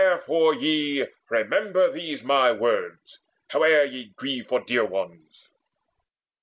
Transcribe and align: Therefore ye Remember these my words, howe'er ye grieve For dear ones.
Therefore 0.03 0.55
ye 0.55 1.05
Remember 1.29 1.91
these 1.91 2.23
my 2.23 2.51
words, 2.51 3.19
howe'er 3.49 3.83
ye 3.83 4.13
grieve 4.17 4.47
For 4.47 4.59
dear 4.59 4.83
ones. 4.83 5.51